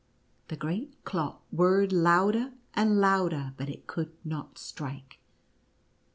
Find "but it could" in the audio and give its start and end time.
3.55-4.11